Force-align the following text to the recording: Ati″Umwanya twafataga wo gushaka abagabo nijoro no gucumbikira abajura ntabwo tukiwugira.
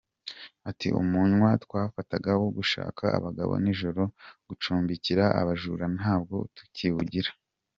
Ati″Umwanya 0.69 1.49
twafataga 1.65 2.29
wo 2.41 2.49
gushaka 2.57 3.03
abagabo 3.17 3.53
nijoro 3.63 4.01
no 4.09 4.11
gucumbikira 4.47 5.23
abajura 5.39 5.85
ntabwo 5.97 6.35
tukiwugira. 6.55 7.29